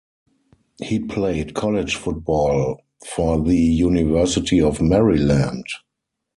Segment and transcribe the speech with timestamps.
[0.81, 5.65] He played college football for the University of Maryland.